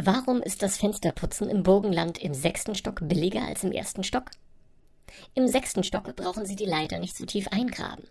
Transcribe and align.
Warum 0.00 0.40
ist 0.40 0.62
das 0.62 0.76
Fensterputzen 0.76 1.50
im 1.50 1.64
Burgenland 1.64 2.18
im 2.18 2.32
sechsten 2.32 2.76
Stock 2.76 3.00
billiger 3.02 3.42
als 3.42 3.64
im 3.64 3.72
ersten 3.72 4.04
Stock? 4.04 4.30
Im 5.34 5.48
sechsten 5.48 5.82
Stock 5.82 6.14
brauchen 6.14 6.46
Sie 6.46 6.54
die 6.54 6.66
Leiter 6.66 7.00
nicht 7.00 7.16
so 7.16 7.26
tief 7.26 7.48
eingraben. 7.48 8.04